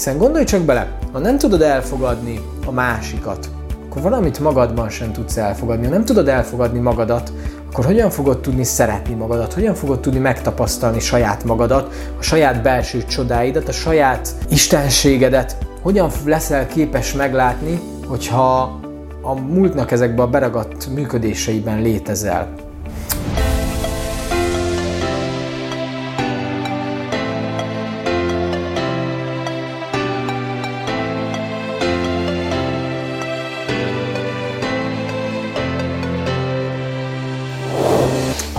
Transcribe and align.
Hiszen 0.00 0.18
gondolj 0.18 0.44
csak 0.44 0.60
bele, 0.60 0.98
ha 1.12 1.18
nem 1.18 1.38
tudod 1.38 1.62
elfogadni 1.62 2.40
a 2.66 2.70
másikat, 2.70 3.48
akkor 3.88 4.02
valamit 4.02 4.38
magadban 4.38 4.88
sem 4.88 5.12
tudsz 5.12 5.36
elfogadni. 5.36 5.84
Ha 5.86 5.92
nem 5.92 6.04
tudod 6.04 6.28
elfogadni 6.28 6.78
magadat, 6.78 7.32
akkor 7.70 7.84
hogyan 7.84 8.10
fogod 8.10 8.40
tudni 8.40 8.64
szeretni 8.64 9.14
magadat, 9.14 9.52
hogyan 9.52 9.74
fogod 9.74 10.00
tudni 10.00 10.18
megtapasztalni 10.18 11.00
saját 11.00 11.44
magadat, 11.44 11.94
a 12.18 12.22
saját 12.22 12.62
belső 12.62 13.04
csodáidat, 13.04 13.68
a 13.68 13.72
saját 13.72 14.34
istenségedet, 14.48 15.56
hogyan 15.82 16.10
leszel 16.24 16.66
képes 16.66 17.12
meglátni, 17.12 17.80
hogyha 18.06 18.80
a 19.22 19.34
múltnak 19.34 19.90
ezekben 19.90 20.26
a 20.26 20.30
beragadt 20.30 20.88
működéseiben 20.94 21.82
létezel. 21.82 22.69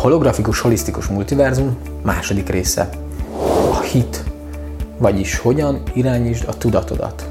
Holografikus 0.01 0.59
holisztikus 0.59 1.07
multiverzum 1.07 1.77
második 2.03 2.49
része. 2.49 2.89
A 3.71 3.81
hit, 3.81 4.23
vagyis 4.97 5.37
hogyan 5.37 5.81
irányítsd 5.93 6.47
a 6.47 6.57
tudatodat. 6.57 7.27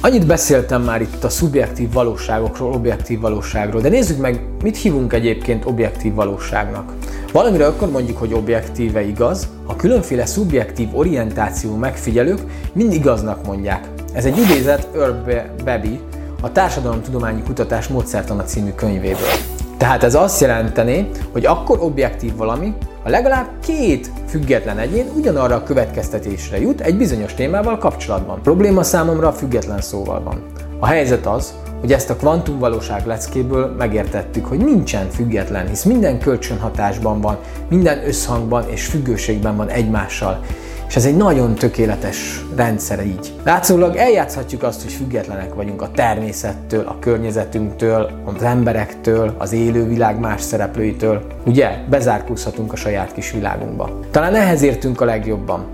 Annyit 0.00 0.26
beszéltem 0.26 0.82
már 0.82 1.00
itt 1.00 1.24
a 1.24 1.28
szubjektív 1.28 1.92
valóságokról, 1.92 2.72
objektív 2.72 3.20
valóságról, 3.20 3.80
de 3.80 3.88
nézzük 3.88 4.18
meg, 4.20 4.42
mit 4.62 4.76
hívunk 4.76 5.12
egyébként 5.12 5.64
objektív 5.64 6.14
valóságnak. 6.14 6.92
Valamire 7.32 7.66
akkor 7.66 7.90
mondjuk, 7.90 8.18
hogy 8.18 8.32
objektíve 8.32 9.02
igaz, 9.02 9.48
a 9.66 9.76
különféle 9.76 10.26
szubjektív 10.26 10.96
orientáció 10.96 11.76
megfigyelők 11.76 12.40
mind 12.72 12.92
igaznak 12.92 13.46
mondják. 13.46 13.88
Ez 14.12 14.24
egy 14.24 14.38
idézet 14.38 14.88
Herb 14.94 15.32
Bebby, 15.64 16.00
a 16.40 16.52
Társadalomtudományi 16.52 17.42
Kutatás 17.42 17.88
Módszertana 17.88 18.44
című 18.44 18.70
könyvéből. 18.70 19.57
Tehát 19.78 20.02
ez 20.02 20.14
azt 20.14 20.40
jelenteni, 20.40 21.08
hogy 21.32 21.46
akkor 21.46 21.78
objektív 21.80 22.36
valami, 22.36 22.74
ha 23.02 23.10
legalább 23.10 23.48
két 23.60 24.10
független 24.28 24.78
egyén 24.78 25.06
ugyanarra 25.16 25.54
a 25.54 25.62
következtetésre 25.62 26.60
jut 26.60 26.80
egy 26.80 26.96
bizonyos 26.96 27.34
témával 27.34 27.78
kapcsolatban. 27.78 28.42
Probléma 28.42 28.82
számomra 28.82 29.32
független 29.32 29.80
szóval 29.80 30.22
van. 30.22 30.42
A 30.78 30.86
helyzet 30.86 31.26
az, 31.26 31.54
hogy 31.80 31.92
ezt 31.92 32.10
a 32.10 32.16
kvantumvalóság 32.16 33.06
leckéből 33.06 33.74
megértettük, 33.78 34.46
hogy 34.46 34.58
nincsen 34.58 35.10
független, 35.10 35.66
hisz 35.68 35.84
minden 35.84 36.18
kölcsönhatásban 36.18 37.20
van, 37.20 37.38
minden 37.68 38.06
összhangban 38.06 38.68
és 38.68 38.86
függőségben 38.86 39.56
van 39.56 39.68
egymással, 39.68 40.40
és 40.88 40.96
ez 40.96 41.04
egy 41.04 41.16
nagyon 41.16 41.54
tökéletes 41.54 42.44
rendszer 42.56 43.06
így. 43.06 43.32
Látszólag 43.44 43.96
eljátszhatjuk 43.96 44.62
azt, 44.62 44.82
hogy 44.82 44.92
függetlenek 44.92 45.54
vagyunk 45.54 45.82
a 45.82 45.90
természettől, 45.94 46.84
a 46.86 46.98
környezetünktől, 46.98 48.10
az 48.24 48.42
emberektől, 48.42 49.34
az 49.38 49.52
élővilág 49.52 50.18
más 50.18 50.40
szereplőitől. 50.40 51.26
Ugye? 51.44 51.70
Bezárkózhatunk 51.90 52.72
a 52.72 52.76
saját 52.76 53.12
kis 53.12 53.30
világunkba. 53.30 53.98
Talán 54.10 54.34
ehhez 54.34 54.62
értünk 54.62 55.00
a 55.00 55.04
legjobban. 55.04 55.66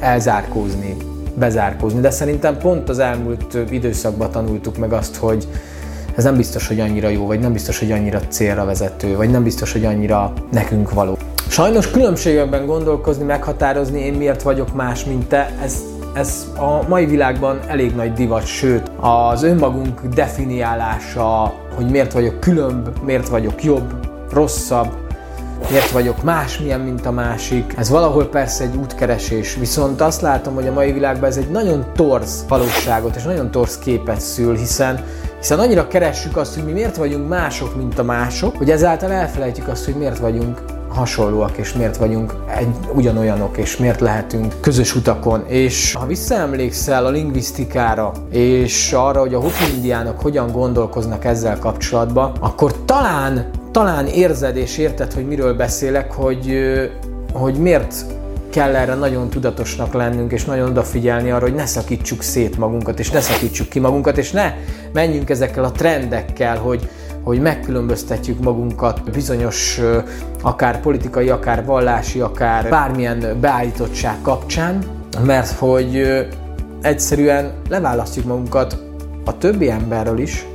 Elzárkózni, 0.00 0.96
bezárkózni, 1.34 2.00
de 2.00 2.10
szerintem 2.10 2.58
pont 2.58 2.88
az 2.88 2.98
elmúlt 2.98 3.58
időszakban 3.70 4.30
tanultuk 4.30 4.76
meg 4.76 4.92
azt, 4.92 5.16
hogy 5.16 5.48
ez 6.16 6.24
nem 6.24 6.36
biztos, 6.36 6.66
hogy 6.66 6.80
annyira 6.80 7.08
jó, 7.08 7.26
vagy 7.26 7.40
nem 7.40 7.52
biztos, 7.52 7.78
hogy 7.78 7.92
annyira 7.92 8.20
célra 8.28 8.64
vezető, 8.64 9.16
vagy 9.16 9.30
nem 9.30 9.42
biztos, 9.42 9.72
hogy 9.72 9.84
annyira 9.84 10.32
nekünk 10.50 10.92
való. 10.92 11.18
Sajnos 11.52 11.90
különbségekben 11.90 12.66
gondolkozni, 12.66 13.24
meghatározni, 13.24 14.00
én 14.00 14.12
miért 14.12 14.42
vagyok 14.42 14.74
más, 14.74 15.04
mint 15.04 15.26
te, 15.26 15.52
ez, 15.62 15.74
ez 16.14 16.46
a 16.56 16.88
mai 16.88 17.06
világban 17.06 17.60
elég 17.66 17.94
nagy 17.94 18.12
divat, 18.12 18.46
sőt, 18.46 18.90
az 19.00 19.42
önmagunk 19.42 20.00
definiálása, 20.14 21.54
hogy 21.74 21.90
miért 21.90 22.12
vagyok 22.12 22.40
különb, 22.40 22.88
miért 23.04 23.28
vagyok 23.28 23.64
jobb, 23.64 23.92
rosszabb, 24.30 24.88
miért 25.70 25.90
vagyok 25.90 26.22
másmilyen, 26.22 26.80
mint 26.80 27.06
a 27.06 27.10
másik. 27.10 27.74
Ez 27.76 27.90
valahol 27.90 28.28
persze 28.28 28.64
egy 28.64 28.76
útkeresés, 28.76 29.54
viszont 29.54 30.00
azt 30.00 30.20
látom, 30.20 30.54
hogy 30.54 30.66
a 30.66 30.72
mai 30.72 30.92
világban 30.92 31.28
ez 31.28 31.36
egy 31.36 31.50
nagyon 31.50 31.84
torz 31.94 32.44
valóságot 32.48 33.16
és 33.16 33.22
nagyon 33.22 33.50
torz 33.50 33.78
képet 33.78 34.20
szül, 34.20 34.56
hiszen 34.56 35.04
hiszen 35.38 35.58
annyira 35.58 35.88
keressük 35.88 36.36
azt, 36.36 36.54
hogy 36.54 36.64
mi 36.64 36.72
miért 36.72 36.96
vagyunk 36.96 37.28
mások, 37.28 37.76
mint 37.76 37.98
a 37.98 38.02
mások, 38.02 38.56
hogy 38.56 38.70
ezáltal 38.70 39.10
elfelejtjük 39.10 39.68
azt, 39.68 39.84
hogy 39.84 39.94
miért 39.94 40.18
vagyunk 40.18 40.62
hasonlóak, 40.94 41.56
és 41.56 41.72
miért 41.72 41.96
vagyunk 41.96 42.34
egy, 42.58 42.68
ugyanolyanok, 42.94 43.56
és 43.56 43.76
miért 43.76 44.00
lehetünk 44.00 44.54
közös 44.60 44.94
utakon. 44.94 45.44
És 45.46 45.94
ha 45.94 46.06
visszaemlékszel 46.06 47.06
a 47.06 47.10
lingvisztikára, 47.10 48.12
és 48.30 48.92
arra, 48.92 49.20
hogy 49.20 49.34
a 49.34 49.40
Hopi 49.40 49.74
indiánok 49.74 50.20
hogyan 50.20 50.52
gondolkoznak 50.52 51.24
ezzel 51.24 51.58
kapcsolatban, 51.58 52.32
akkor 52.40 52.84
talán, 52.84 53.50
talán 53.70 54.06
érzed 54.06 54.56
és 54.56 54.78
érted, 54.78 55.12
hogy 55.12 55.26
miről 55.26 55.54
beszélek, 55.54 56.12
hogy, 56.12 56.58
hogy 57.32 57.54
miért 57.54 57.94
kell 58.50 58.74
erre 58.74 58.94
nagyon 58.94 59.28
tudatosnak 59.28 59.92
lennünk, 59.92 60.32
és 60.32 60.44
nagyon 60.44 60.68
odafigyelni 60.68 61.30
arra, 61.30 61.44
hogy 61.44 61.54
ne 61.54 61.66
szakítsuk 61.66 62.22
szét 62.22 62.58
magunkat, 62.58 62.98
és 62.98 63.10
ne 63.10 63.20
szakítsuk 63.20 63.68
ki 63.68 63.78
magunkat, 63.78 64.18
és 64.18 64.30
ne 64.30 64.54
menjünk 64.92 65.30
ezekkel 65.30 65.64
a 65.64 65.72
trendekkel, 65.72 66.56
hogy, 66.58 66.88
hogy 67.22 67.40
megkülönböztetjük 67.40 68.42
magunkat 68.42 69.10
bizonyos 69.10 69.80
akár 70.42 70.80
politikai, 70.80 71.28
akár 71.28 71.64
vallási, 71.64 72.20
akár 72.20 72.68
bármilyen 72.68 73.36
beállítottság 73.40 74.16
kapcsán, 74.22 74.78
mert 75.24 75.50
hogy 75.50 76.02
egyszerűen 76.82 77.52
leválasztjuk 77.68 78.24
magunkat 78.24 78.76
a 79.24 79.38
többi 79.38 79.70
emberről 79.70 80.18
is, 80.18 80.46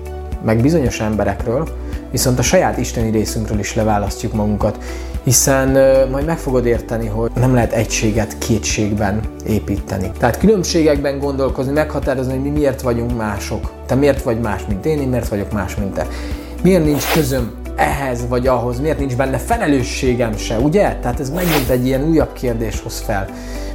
meg 0.46 0.62
bizonyos 0.62 1.00
emberekről, 1.00 1.68
viszont 2.12 2.40
a 2.40 2.42
saját 2.42 2.78
isteni 2.78 3.10
részünkről 3.10 3.60
is 3.60 3.76
leválasztjuk 3.76 4.34
magunkat, 4.34 4.78
hiszen 5.24 5.70
majd 6.12 6.26
meg 6.26 6.38
fogod 6.38 6.66
érteni, 6.66 7.08
hogy 7.08 7.32
nem 7.36 7.54
lehet 7.54 7.74
egységet 7.74 8.38
kétségben 8.38 9.20
építeni. 9.48 10.12
Tehát 10.20 10.38
különbségekben 10.38 11.20
gondolkozni, 11.20 11.72
meghatározni, 11.72 12.34
hogy 12.34 12.42
mi 12.42 12.50
miért 12.50 12.82
vagyunk 12.82 13.18
mások. 13.18 13.72
Te 13.86 13.96
miért 13.96 14.22
vagy 14.22 14.40
más, 14.40 14.62
mint 14.68 14.86
én, 14.86 15.02
én 15.02 15.08
miért 15.08 15.28
vagyok 15.28 15.52
más, 15.52 15.76
mint 15.76 15.94
te. 15.94 16.08
Miért 16.64 16.86
nincs 16.86 17.14
közöm 17.14 17.52
ehhez 17.76 18.28
vagy 18.28 18.48
ahhoz, 18.48 18.80
miért 18.80 19.00
nincs 19.00 19.16
benne 19.16 19.38
felelősségem 19.38 20.38
se, 20.38 20.58
ugye? 20.60 20.98
Tehát 21.02 21.20
ez 21.20 21.30
megint 21.30 21.70
egy 21.70 21.86
ilyen 21.86 22.04
újabb 22.04 22.34
kérdés 22.34 22.82
hoz 22.82 23.00
fel. 23.00 23.30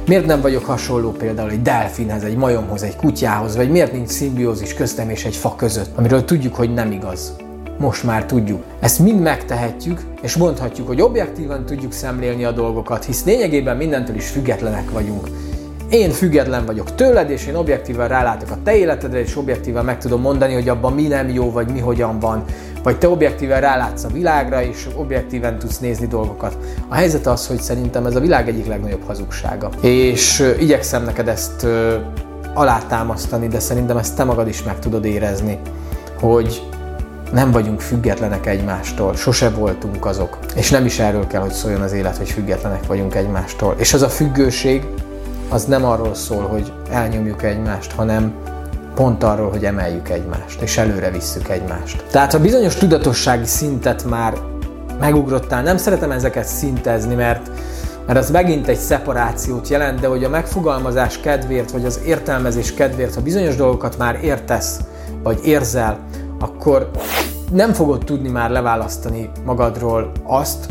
Miért 0.07 0.25
nem 0.25 0.41
vagyok 0.41 0.65
hasonló 0.65 1.11
például 1.11 1.49
egy 1.49 1.61
delfinhez, 1.61 2.23
egy 2.23 2.35
majomhoz, 2.35 2.83
egy 2.83 2.95
kutyához, 2.95 3.55
vagy 3.55 3.69
miért 3.69 3.91
nincs 3.91 4.09
szimbiózis 4.09 4.73
köztem 4.73 5.09
és 5.09 5.25
egy 5.25 5.35
fa 5.35 5.55
között, 5.55 5.97
amiről 5.97 6.25
tudjuk, 6.25 6.55
hogy 6.55 6.73
nem 6.73 6.91
igaz. 6.91 7.35
Most 7.77 8.03
már 8.03 8.25
tudjuk. 8.25 8.63
Ezt 8.79 8.99
mind 8.99 9.21
megtehetjük, 9.21 10.01
és 10.21 10.35
mondhatjuk, 10.35 10.87
hogy 10.87 11.01
objektívan 11.01 11.65
tudjuk 11.65 11.91
szemlélni 11.91 12.43
a 12.43 12.51
dolgokat, 12.51 13.05
hisz 13.05 13.25
lényegében 13.25 13.77
mindentől 13.77 14.15
is 14.15 14.27
függetlenek 14.27 14.91
vagyunk. 14.91 15.27
Én 15.93 16.11
független 16.11 16.65
vagyok 16.65 16.95
tőled, 16.95 17.29
és 17.29 17.47
én 17.47 17.55
objektívan 17.55 18.07
rálátok 18.07 18.51
a 18.51 18.57
te 18.63 18.75
életedre, 18.75 19.19
és 19.19 19.37
objektívan 19.37 19.85
meg 19.85 19.97
tudom 19.97 20.21
mondani, 20.21 20.53
hogy 20.53 20.69
abban 20.69 20.93
mi 20.93 21.07
nem 21.07 21.29
jó, 21.29 21.51
vagy 21.51 21.71
mi 21.71 21.79
hogyan 21.79 22.19
van, 22.19 22.43
vagy 22.83 22.97
te 22.97 23.09
objektíven 23.09 23.61
rálátsz 23.61 24.03
a 24.03 24.07
világra, 24.07 24.63
és 24.63 24.87
objektíven 24.95 25.59
tudsz 25.59 25.79
nézni 25.79 26.07
dolgokat. 26.07 26.57
A 26.87 26.95
helyzet 26.95 27.27
az, 27.27 27.47
hogy 27.47 27.61
szerintem 27.61 28.05
ez 28.05 28.15
a 28.15 28.19
világ 28.19 28.47
egyik 28.47 28.67
legnagyobb 28.67 29.03
hazugsága. 29.05 29.69
És 29.81 30.53
igyekszem 30.59 31.03
neked 31.03 31.27
ezt 31.27 31.67
alátámasztani, 32.53 33.47
de 33.47 33.59
szerintem 33.59 33.97
ezt 33.97 34.15
te 34.15 34.23
magad 34.23 34.47
is 34.47 34.63
meg 34.63 34.79
tudod 34.79 35.05
érezni, 35.05 35.59
hogy 36.19 36.67
nem 37.33 37.51
vagyunk 37.51 37.81
függetlenek 37.81 38.45
egymástól, 38.45 39.15
sose 39.15 39.49
voltunk 39.49 40.05
azok. 40.05 40.37
És 40.55 40.69
nem 40.69 40.85
is 40.85 40.99
erről 40.99 41.27
kell, 41.27 41.41
hogy 41.41 41.53
szóljon 41.53 41.81
az 41.81 41.93
élet, 41.93 42.17
hogy 42.17 42.29
függetlenek 42.29 42.87
vagyunk 42.87 43.15
egymástól. 43.15 43.75
És 43.77 43.93
az 43.93 44.01
a 44.01 44.09
függőség, 44.09 44.87
az 45.53 45.65
nem 45.65 45.85
arról 45.85 46.13
szól, 46.13 46.41
hogy 46.41 46.71
elnyomjuk 46.89 47.43
egymást, 47.43 47.91
hanem 47.91 48.33
pont 48.95 49.23
arról, 49.23 49.49
hogy 49.49 49.65
emeljük 49.65 50.09
egymást, 50.09 50.61
és 50.61 50.77
előre 50.77 51.11
visszük 51.11 51.49
egymást. 51.49 52.03
Tehát 52.11 52.31
ha 52.31 52.39
bizonyos 52.39 52.75
tudatossági 52.75 53.45
szintet 53.45 54.05
már 54.09 54.33
megugrottál, 54.99 55.63
nem 55.63 55.77
szeretem 55.77 56.11
ezeket 56.11 56.45
szintezni, 56.45 57.15
mert 57.15 57.49
mert 58.07 58.19
az 58.19 58.31
megint 58.31 58.67
egy 58.67 58.77
szeparációt 58.77 59.67
jelent, 59.67 59.99
de 59.99 60.07
hogy 60.07 60.23
a 60.23 60.29
megfogalmazás 60.29 61.19
kedvéért, 61.19 61.71
vagy 61.71 61.85
az 61.85 61.99
értelmezés 62.05 62.73
kedvéért, 62.73 63.15
ha 63.15 63.21
bizonyos 63.21 63.55
dolgokat 63.55 63.97
már 63.97 64.19
értesz, 64.23 64.79
vagy 65.23 65.39
érzel, 65.43 65.99
akkor 66.39 66.89
nem 67.51 67.73
fogod 67.73 68.03
tudni 68.05 68.29
már 68.29 68.49
leválasztani 68.49 69.29
magadról 69.45 70.11
azt, 70.23 70.65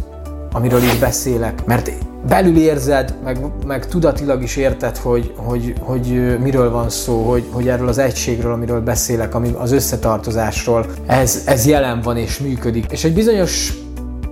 amiről 0.52 0.82
itt 0.82 1.00
beszélek, 1.00 1.64
mert 1.64 1.90
belül 2.28 2.56
érzed, 2.56 3.14
meg, 3.24 3.38
meg 3.66 3.86
tudatilag 3.86 4.42
is 4.42 4.56
érted, 4.56 4.96
hogy, 4.96 5.32
hogy, 5.36 5.74
hogy 5.80 6.38
miről 6.38 6.70
van 6.70 6.90
szó, 6.90 7.22
hogy, 7.30 7.44
hogy 7.50 7.69
erről 7.69 7.88
az 7.88 7.98
egységről, 7.98 8.52
amiről 8.52 8.80
beszélek, 8.80 9.34
ami 9.34 9.54
az 9.58 9.72
összetartozásról, 9.72 10.86
ez, 11.06 11.42
ez 11.46 11.66
jelen 11.66 12.00
van 12.00 12.16
és 12.16 12.38
működik. 12.38 12.86
És 12.90 13.04
egy 13.04 13.14
bizonyos 13.14 13.72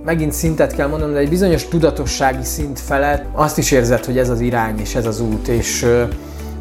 megint 0.05 0.31
szintet 0.31 0.75
kell 0.75 0.87
mondanom, 0.87 1.13
de 1.13 1.19
egy 1.19 1.29
bizonyos 1.29 1.67
tudatossági 1.67 2.43
szint 2.43 2.79
felett 2.79 3.25
azt 3.31 3.57
is 3.57 3.71
érzed, 3.71 4.05
hogy 4.05 4.17
ez 4.17 4.29
az 4.29 4.39
irány 4.39 4.79
és 4.79 4.95
ez 4.95 5.05
az 5.05 5.19
út, 5.19 5.47
és 5.47 5.85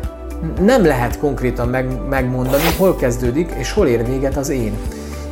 nem 0.62 0.86
lehet 0.86 1.20
konkrétan 1.20 1.68
meg, 1.68 2.08
megmondani, 2.10 2.64
hol 2.78 2.96
kezdődik 2.96 3.52
és 3.58 3.72
hol 3.72 3.88
ér 3.88 4.06
véget 4.06 4.38
az 4.38 4.50
én. 4.50 4.78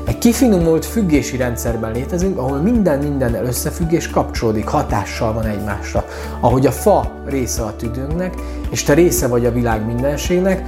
Egy 0.05 0.17
kifinomult 0.17 0.85
függési 0.85 1.37
rendszerben 1.37 1.91
létezünk, 1.91 2.37
ahol 2.37 2.57
minden 2.57 2.99
mindennel 2.99 3.45
összefügg 3.45 3.91
és 3.91 4.09
kapcsolódik, 4.09 4.67
hatással 4.67 5.33
van 5.33 5.45
egymásra. 5.45 6.05
Ahogy 6.39 6.65
a 6.65 6.71
fa 6.71 7.11
része 7.25 7.61
a 7.61 7.75
tüdőnknek, 7.75 8.33
és 8.69 8.83
te 8.83 8.93
része 8.93 9.27
vagy 9.27 9.45
a 9.45 9.51
világ 9.51 9.85
mindenségnek, 9.85 10.63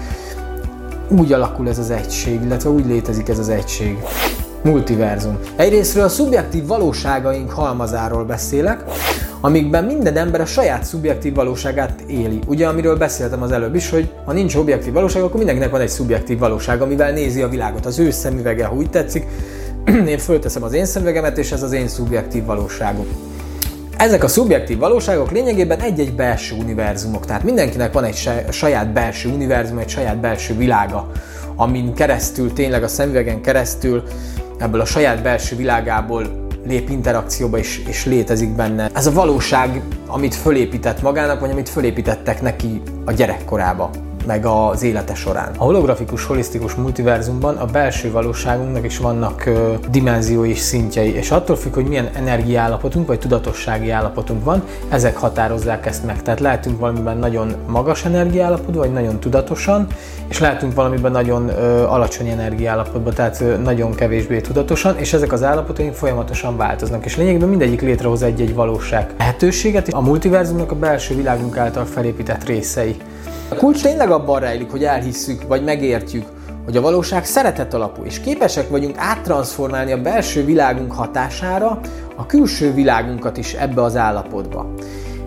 úgy 1.09 1.33
alakul 1.33 1.69
ez 1.69 1.77
az 1.77 1.89
egység, 1.89 2.39
illetve 2.43 2.69
úgy 2.69 2.85
létezik 2.85 3.29
ez 3.29 3.39
az 3.39 3.49
egység. 3.49 3.97
Multiverzum. 4.63 5.39
Egyrésztről 5.55 6.03
a 6.03 6.09
szubjektív 6.09 6.65
valóságaink 6.65 7.51
halmazáról 7.51 8.23
beszélek, 8.23 8.83
amikben 9.41 9.83
minden 9.83 10.17
ember 10.17 10.41
a 10.41 10.45
saját 10.45 10.83
szubjektív 10.83 11.33
valóságát 11.33 12.01
éli. 12.07 12.39
Ugye, 12.47 12.67
amiről 12.67 12.97
beszéltem 12.97 13.41
az 13.41 13.51
előbb 13.51 13.75
is, 13.75 13.89
hogy 13.89 14.11
ha 14.25 14.33
nincs 14.33 14.55
objektív 14.55 14.93
valóság, 14.93 15.23
akkor 15.23 15.37
mindenkinek 15.37 15.71
van 15.71 15.81
egy 15.81 15.89
szubjektív 15.89 16.39
valóság, 16.39 16.81
amivel 16.81 17.11
nézi 17.11 17.41
a 17.41 17.49
világot. 17.49 17.85
Az 17.85 17.99
ő 17.99 18.11
szemüvege, 18.11 18.65
ha 18.65 18.75
úgy 18.75 18.89
tetszik, 18.89 19.27
én 20.07 20.17
fölteszem 20.17 20.63
az 20.63 20.73
én 20.73 20.85
szemüvegemet, 20.85 21.37
és 21.37 21.51
ez 21.51 21.63
az 21.63 21.71
én 21.71 21.87
szubjektív 21.87 22.45
valóságom. 22.45 23.05
Ezek 23.97 24.23
a 24.23 24.27
szubjektív 24.27 24.77
valóságok 24.77 25.31
lényegében 25.31 25.79
egy-egy 25.79 26.13
belső 26.13 26.55
univerzumok, 26.55 27.25
tehát 27.25 27.43
mindenkinek 27.43 27.93
van 27.93 28.03
egy 28.03 28.29
saját 28.49 28.93
belső 28.93 29.29
univerzum, 29.29 29.77
egy 29.77 29.89
saját 29.89 30.19
belső 30.19 30.57
világa, 30.57 31.11
amin 31.55 31.93
keresztül, 31.93 32.53
tényleg 32.53 32.83
a 32.83 32.87
szemüvegen 32.87 33.41
keresztül, 33.41 34.03
ebből 34.57 34.81
a 34.81 34.85
saját 34.85 35.21
belső 35.21 35.55
világából 35.55 36.47
lép 36.65 36.89
interakcióba 36.89 37.57
és, 37.57 37.83
és 37.87 38.05
létezik 38.05 38.55
benne. 38.55 38.89
Ez 38.93 39.07
a 39.07 39.11
valóság, 39.11 39.81
amit 40.07 40.35
fölépített 40.35 41.01
magának, 41.01 41.39
vagy 41.39 41.51
amit 41.51 41.69
fölépítettek 41.69 42.41
neki 42.41 42.81
a 43.05 43.11
gyerekkorába 43.11 43.89
meg 44.27 44.45
az 44.45 44.83
élete 44.83 45.15
során. 45.15 45.51
A 45.57 45.63
holografikus, 45.63 46.25
holisztikus 46.25 46.73
multiverzumban 46.73 47.57
a 47.57 47.65
belső 47.65 48.11
valóságunknak 48.11 48.85
is 48.85 48.97
vannak 48.97 49.45
ö, 49.45 49.73
dimenziói 49.89 50.49
és 50.49 50.59
szintjei, 50.59 51.15
és 51.15 51.31
attól 51.31 51.55
függ, 51.55 51.73
hogy 51.73 51.85
milyen 51.85 52.09
energiállapotunk 52.13 53.07
vagy 53.07 53.19
tudatossági 53.19 53.89
állapotunk 53.89 54.43
van, 54.43 54.63
ezek 54.89 55.17
határozzák 55.17 55.85
ezt 55.85 56.05
meg. 56.05 56.21
Tehát 56.21 56.39
lehetünk 56.39 56.79
valamiben 56.79 57.17
nagyon 57.17 57.55
magas 57.67 58.05
energiállapot, 58.05 58.75
vagy 58.75 58.91
nagyon 58.91 59.19
tudatosan, 59.19 59.87
és 60.27 60.39
lehetünk 60.39 60.73
valamiben 60.73 61.11
nagyon 61.11 61.49
ö, 61.49 61.83
alacsony 61.83 62.27
energiállapotban, 62.27 63.13
tehát 63.13 63.41
ö, 63.41 63.57
nagyon 63.57 63.95
kevésbé 63.95 64.41
tudatosan, 64.41 64.97
és 64.97 65.13
ezek 65.13 65.31
az 65.31 65.43
állapotaink 65.43 65.93
folyamatosan 65.93 66.57
változnak, 66.57 67.05
és 67.05 67.17
lényegében 67.17 67.49
mindegyik 67.49 67.81
létrehoz 67.81 68.21
egy-egy 68.21 68.53
valóság 68.53 69.13
lehetőséget, 69.17 69.87
a 69.87 70.01
multiverzumnak 70.01 70.71
a 70.71 70.75
belső 70.75 71.15
világunk 71.15 71.57
által 71.57 71.85
felépített 71.85 72.43
részei. 72.43 72.95
A 73.49 73.55
kulcs 73.55 73.81
tényleg 73.81 74.11
abban 74.11 74.39
rejlik, 74.39 74.71
hogy 74.71 74.83
elhisszük, 74.83 75.47
vagy 75.47 75.63
megértjük, 75.63 76.25
hogy 76.65 76.77
a 76.77 76.81
valóság 76.81 77.25
szeretet 77.25 77.73
alapú, 77.73 78.03
és 78.03 78.19
képesek 78.19 78.69
vagyunk 78.69 78.97
áttranszformálni 78.97 79.91
a 79.91 80.01
belső 80.01 80.45
világunk 80.45 80.91
hatására 80.91 81.79
a 82.15 82.25
külső 82.25 82.73
világunkat 82.73 83.37
is 83.37 83.53
ebbe 83.53 83.81
az 83.81 83.95
állapotba. 83.95 84.73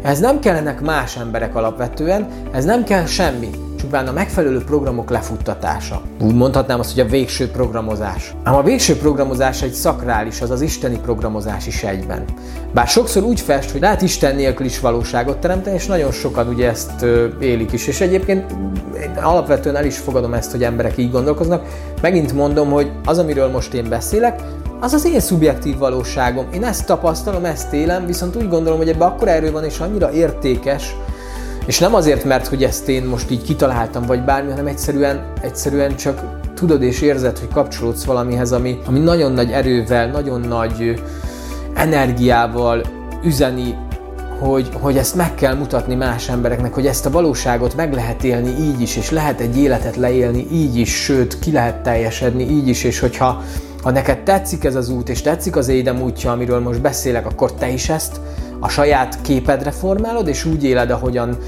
Ez 0.02 0.18
nem 0.18 0.40
kellenek 0.40 0.80
más 0.80 1.16
emberek 1.16 1.54
alapvetően, 1.54 2.28
ez 2.52 2.64
nem 2.64 2.84
kell 2.84 3.06
semmi 3.06 3.50
csupán 3.80 4.06
a 4.06 4.12
megfelelő 4.12 4.64
programok 4.64 5.10
lefuttatása. 5.10 6.02
Úgy 6.20 6.34
mondhatnám 6.34 6.78
azt, 6.78 6.94
hogy 6.94 7.00
a 7.00 7.08
végső 7.08 7.50
programozás. 7.50 8.34
Ám 8.42 8.54
a 8.54 8.62
végső 8.62 8.96
programozás 8.96 9.62
egy 9.62 9.72
szakrális, 9.72 10.40
az 10.40 10.50
az 10.50 10.60
isteni 10.60 10.98
programozás 10.98 11.66
is 11.66 11.82
egyben. 11.82 12.24
Bár 12.74 12.86
sokszor 12.86 13.22
úgy 13.22 13.40
fest, 13.40 13.70
hogy 13.70 13.80
lehet 13.80 14.02
Isten 14.02 14.34
nélkül 14.34 14.66
is 14.66 14.80
valóságot 14.80 15.38
teremteni, 15.38 15.76
és 15.76 15.86
nagyon 15.86 16.12
sokan 16.12 16.48
ugye 16.48 16.68
ezt 16.68 17.06
élik 17.40 17.72
is. 17.72 17.86
És 17.86 18.00
egyébként 18.00 18.50
én 19.02 19.10
alapvetően 19.22 19.76
el 19.76 19.84
is 19.84 19.98
fogadom 19.98 20.34
ezt, 20.34 20.50
hogy 20.50 20.64
emberek 20.64 20.98
így 20.98 21.10
gondolkoznak. 21.10 21.64
Megint 22.02 22.32
mondom, 22.32 22.70
hogy 22.70 22.90
az, 23.04 23.18
amiről 23.18 23.48
most 23.48 23.74
én 23.74 23.88
beszélek, 23.88 24.42
az 24.80 24.92
az 24.92 25.04
én 25.04 25.20
szubjektív 25.20 25.78
valóságom. 25.78 26.46
Én 26.52 26.64
ezt 26.64 26.86
tapasztalom, 26.86 27.44
ezt 27.44 27.72
élem, 27.72 28.06
viszont 28.06 28.36
úgy 28.36 28.48
gondolom, 28.48 28.78
hogy 28.78 28.88
ebben 28.88 29.08
akkor 29.08 29.28
erő 29.28 29.50
van, 29.50 29.64
és 29.64 29.78
annyira 29.78 30.12
értékes, 30.12 30.96
és 31.70 31.78
nem 31.78 31.94
azért, 31.94 32.24
mert 32.24 32.46
hogy 32.46 32.64
ezt 32.64 32.88
én 32.88 33.04
most 33.04 33.30
így 33.30 33.42
kitaláltam, 33.42 34.02
vagy 34.02 34.24
bármi, 34.24 34.50
hanem 34.50 34.66
egyszerűen, 34.66 35.32
egyszerűen 35.40 35.96
csak 35.96 36.22
tudod 36.54 36.82
és 36.82 37.00
érzed, 37.00 37.38
hogy 37.38 37.48
kapcsolódsz 37.48 38.04
valamihez, 38.04 38.52
ami, 38.52 38.78
ami 38.86 38.98
nagyon 38.98 39.32
nagy 39.32 39.50
erővel, 39.50 40.10
nagyon 40.10 40.40
nagy 40.40 41.02
energiával 41.74 42.82
üzeni, 43.24 43.78
hogy, 44.38 44.68
hogy 44.80 44.96
ezt 44.96 45.14
meg 45.14 45.34
kell 45.34 45.54
mutatni 45.54 45.94
más 45.94 46.28
embereknek, 46.28 46.74
hogy 46.74 46.86
ezt 46.86 47.06
a 47.06 47.10
valóságot 47.10 47.76
meg 47.76 47.92
lehet 47.92 48.24
élni 48.24 48.50
így 48.60 48.80
is, 48.80 48.96
és 48.96 49.10
lehet 49.10 49.40
egy 49.40 49.58
életet 49.58 49.96
leélni 49.96 50.46
így 50.52 50.76
is, 50.76 51.02
sőt, 51.02 51.38
ki 51.38 51.52
lehet 51.52 51.82
teljesedni 51.82 52.50
így 52.50 52.68
is, 52.68 52.84
és 52.84 52.98
hogyha 52.98 53.42
ha 53.82 53.90
neked 53.90 54.22
tetszik 54.22 54.64
ez 54.64 54.74
az 54.74 54.88
út, 54.88 55.08
és 55.08 55.22
tetszik 55.22 55.56
az 55.56 55.68
édem 55.68 56.02
útja, 56.02 56.32
amiről 56.32 56.60
most 56.60 56.80
beszélek, 56.80 57.26
akkor 57.26 57.54
te 57.54 57.68
is 57.68 57.88
ezt 57.88 58.20
a 58.60 58.68
saját 58.68 59.18
képedre 59.22 59.70
formálod, 59.70 60.28
és 60.28 60.44
úgy 60.44 60.64
éled, 60.64 60.90
ahogyan, 60.90 61.38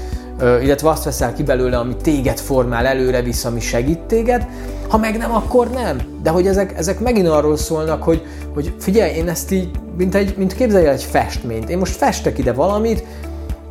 illetve 0.61 0.89
azt 0.89 1.03
veszel 1.03 1.33
ki 1.33 1.43
belőle, 1.43 1.77
ami 1.77 1.95
téged 2.01 2.39
formál, 2.39 2.85
előre 2.85 3.21
visz, 3.21 3.45
ami 3.45 3.59
segít 3.59 3.99
téged, 3.99 4.47
ha 4.87 4.97
meg 4.97 5.17
nem, 5.17 5.35
akkor 5.35 5.69
nem. 5.69 5.97
De 6.23 6.29
hogy 6.29 6.47
ezek, 6.47 6.77
ezek 6.77 6.99
megint 6.99 7.27
arról 7.27 7.57
szólnak, 7.57 8.03
hogy, 8.03 8.21
hogy 8.53 8.73
figyelj, 8.79 9.15
én 9.15 9.29
ezt 9.29 9.51
így, 9.51 9.69
mint, 9.97 10.15
egy, 10.15 10.33
mint 10.37 10.55
képzelj 10.55 10.85
el 10.85 10.93
egy 10.93 11.03
festményt. 11.03 11.69
Én 11.69 11.77
most 11.77 11.95
festek 11.95 12.37
ide 12.37 12.53
valamit, 12.53 13.03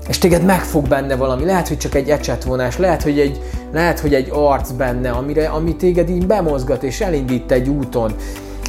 és 0.08 0.18
téged 0.18 0.44
megfog 0.44 0.88
benne 0.88 1.16
valami. 1.16 1.44
Lehet, 1.44 1.68
hogy 1.68 1.78
csak 1.78 1.94
egy 1.94 2.08
ecsetvonás, 2.08 2.78
lehet, 2.78 3.02
hogy 3.02 3.18
egy, 3.18 3.40
lehet, 3.72 4.00
hogy 4.00 4.14
egy 4.14 4.28
arc 4.32 4.70
benne, 4.70 5.10
amire, 5.10 5.48
ami 5.48 5.76
téged 5.76 6.08
így 6.08 6.26
bemozgat 6.26 6.82
és 6.82 7.00
elindít 7.00 7.52
egy 7.52 7.68
úton 7.68 8.14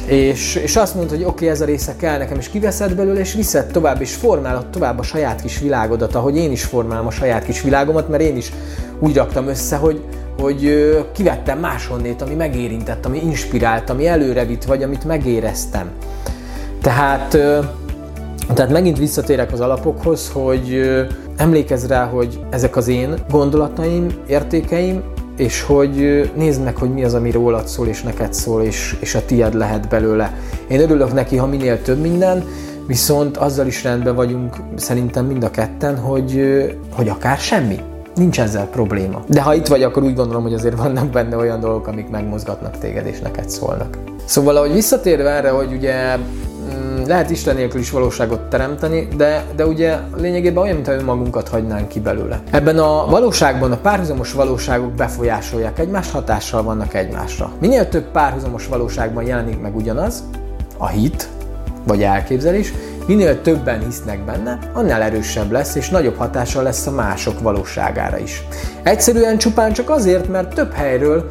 és, 0.06 0.54
és 0.54 0.76
azt 0.76 0.94
mondod, 0.94 1.10
hogy 1.16 1.24
oké, 1.24 1.32
okay, 1.32 1.48
ez 1.48 1.60
a 1.60 1.64
része 1.64 1.96
kell 1.96 2.18
nekem, 2.18 2.38
és 2.38 2.48
kiveszed 2.48 2.94
belőle, 2.94 3.20
és 3.20 3.34
viszed 3.34 3.66
tovább, 3.66 4.00
és 4.00 4.14
formálod 4.14 4.66
tovább 4.66 4.98
a 4.98 5.02
saját 5.02 5.40
kis 5.40 5.58
világodat, 5.58 6.14
ahogy 6.14 6.36
én 6.36 6.50
is 6.50 6.64
formálom 6.64 7.06
a 7.06 7.10
saját 7.10 7.44
kis 7.44 7.62
világomat, 7.62 8.08
mert 8.08 8.22
én 8.22 8.36
is 8.36 8.52
úgy 8.98 9.16
raktam 9.16 9.48
össze, 9.48 9.76
hogy, 9.76 10.04
hogy 10.40 10.94
kivettem 11.12 11.58
máshonnét, 11.58 12.22
ami 12.22 12.34
megérintett, 12.34 13.06
ami 13.06 13.20
inspirált, 13.24 13.90
ami 13.90 14.06
előre 14.06 14.44
vitt, 14.44 14.64
vagy 14.64 14.82
amit 14.82 15.04
megéreztem. 15.04 15.90
Tehát, 16.82 17.28
tehát 18.54 18.70
megint 18.70 18.98
visszatérek 18.98 19.52
az 19.52 19.60
alapokhoz, 19.60 20.30
hogy 20.32 20.90
emlékezz 21.36 21.86
rá, 21.86 22.04
hogy 22.04 22.40
ezek 22.50 22.76
az 22.76 22.88
én 22.88 23.14
gondolataim, 23.30 24.06
értékeim, 24.26 25.02
és 25.36 25.62
hogy 25.62 26.30
nézd 26.36 26.62
meg, 26.62 26.76
hogy 26.76 26.92
mi 26.92 27.04
az, 27.04 27.14
ami 27.14 27.30
rólad 27.30 27.68
szól, 27.68 27.86
és 27.86 28.02
neked 28.02 28.34
szól, 28.34 28.62
és, 28.62 28.96
és 29.00 29.14
a 29.14 29.24
tied 29.26 29.54
lehet 29.54 29.88
belőle. 29.88 30.38
Én 30.68 30.80
örülök 30.80 31.12
neki, 31.12 31.36
ha 31.36 31.46
minél 31.46 31.82
több 31.82 32.00
minden, 32.00 32.44
viszont 32.86 33.36
azzal 33.36 33.66
is 33.66 33.84
rendben 33.84 34.14
vagyunk 34.14 34.56
szerintem 34.76 35.26
mind 35.26 35.44
a 35.44 35.50
ketten, 35.50 35.98
hogy, 35.98 36.42
hogy 36.92 37.08
akár 37.08 37.38
semmi. 37.38 37.78
nincs 38.14 38.40
ezzel 38.40 38.66
probléma. 38.66 39.22
De 39.26 39.42
ha 39.42 39.54
itt 39.54 39.66
vagy, 39.66 39.82
akkor 39.82 40.02
úgy 40.02 40.14
gondolom, 40.14 40.42
hogy 40.42 40.54
azért 40.54 40.76
vannak 40.76 41.10
benne 41.10 41.36
olyan 41.36 41.60
dolgok, 41.60 41.86
amik 41.86 42.08
megmozgatnak 42.08 42.78
téged 42.78 43.06
és 43.06 43.20
neked 43.20 43.50
szólnak. 43.50 43.98
Szóval, 44.24 44.56
ahogy 44.56 44.72
visszatérve 44.72 45.30
erre, 45.30 45.50
hogy 45.50 45.72
ugye 45.72 46.16
lehet 47.06 47.30
Isten 47.30 47.54
nélkül 47.54 47.80
is 47.80 47.90
valóságot 47.90 48.40
teremteni, 48.40 49.08
de, 49.16 49.44
de 49.56 49.66
ugye 49.66 49.96
lényegében 50.16 50.62
olyan, 50.62 50.74
mintha 50.74 50.92
önmagunkat 50.92 51.48
hagynánk 51.48 51.88
ki 51.88 52.00
belőle. 52.00 52.42
Ebben 52.50 52.78
a 52.78 53.06
valóságban 53.06 53.72
a 53.72 53.76
párhuzamos 53.76 54.32
valóságok 54.32 54.92
befolyásolják 54.92 55.78
egymást, 55.78 56.10
hatással 56.10 56.62
vannak 56.62 56.94
egymásra. 56.94 57.50
Minél 57.60 57.88
több 57.88 58.10
párhuzamos 58.10 58.66
valóságban 58.66 59.24
jelenik 59.24 59.60
meg 59.60 59.76
ugyanaz, 59.76 60.22
a 60.78 60.88
hit, 60.88 61.28
vagy 61.86 62.02
elképzelés, 62.02 62.72
minél 63.06 63.40
többen 63.40 63.84
hisznek 63.84 64.24
benne, 64.24 64.58
annál 64.72 65.02
erősebb 65.02 65.50
lesz, 65.50 65.74
és 65.74 65.90
nagyobb 65.90 66.16
hatással 66.16 66.62
lesz 66.62 66.86
a 66.86 66.90
mások 66.90 67.40
valóságára 67.40 68.18
is. 68.18 68.46
Egyszerűen 68.82 69.38
csupán 69.38 69.72
csak 69.72 69.90
azért, 69.90 70.28
mert 70.28 70.54
több 70.54 70.72
helyről 70.72 71.28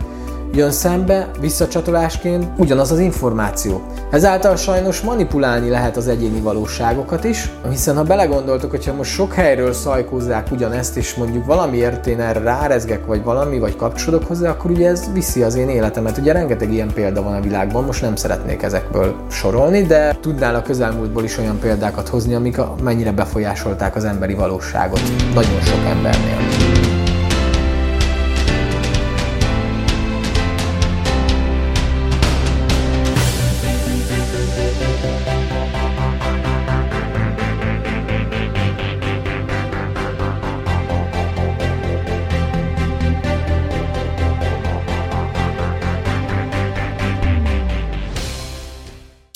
jön 0.55 0.71
szembe 0.71 1.29
visszacsatolásként 1.39 2.45
ugyanaz 2.57 2.91
az 2.91 2.99
információ. 2.99 3.81
Ezáltal 4.11 4.55
sajnos 4.55 5.01
manipulálni 5.01 5.69
lehet 5.69 5.97
az 5.97 6.07
egyéni 6.07 6.39
valóságokat 6.39 7.23
is, 7.23 7.51
hiszen 7.69 7.95
ha 7.95 8.03
belegondoltok, 8.03 8.69
hogyha 8.69 8.93
most 8.93 9.11
sok 9.11 9.33
helyről 9.33 9.73
szajkózzák 9.73 10.51
ugyanezt, 10.51 10.97
és 10.97 11.15
mondjuk 11.15 11.45
valamiért 11.45 12.07
én 12.07 12.19
erre 12.19 12.39
rárezgek, 12.39 13.05
vagy 13.05 13.23
valami, 13.23 13.59
vagy 13.59 13.75
kapcsolódok 13.75 14.27
hozzá, 14.27 14.49
akkor 14.49 14.71
ugye 14.71 14.89
ez 14.89 15.03
viszi 15.13 15.43
az 15.43 15.55
én 15.55 15.69
életemet. 15.69 16.17
Ugye 16.17 16.31
rengeteg 16.31 16.73
ilyen 16.73 16.93
példa 16.93 17.23
van 17.23 17.33
a 17.33 17.41
világban, 17.41 17.83
most 17.83 18.01
nem 18.01 18.15
szeretnék 18.15 18.61
ezekből 18.61 19.15
sorolni, 19.29 19.81
de 19.81 20.17
tudnál 20.21 20.55
a 20.55 20.61
közelmúltból 20.61 21.23
is 21.23 21.37
olyan 21.37 21.59
példákat 21.59 22.07
hozni, 22.07 22.33
amik 22.33 22.57
mennyire 22.83 23.11
befolyásolták 23.11 23.95
az 23.95 24.03
emberi 24.03 24.33
valóságot. 24.33 25.01
Nagyon 25.33 25.61
sok 25.61 25.85
embernél. 25.89 26.62